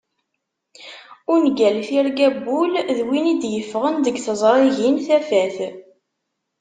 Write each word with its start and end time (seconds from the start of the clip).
Ungal 1.33 1.75
tirga 1.87 2.27
n 2.31 2.35
wul 2.45 2.73
d 2.97 2.99
win 3.07 3.31
i 3.33 3.35
d-yeffɣen 3.41 3.95
deg 4.05 4.15
tiẓrigin 4.19 4.97
Tafat. 5.05 5.57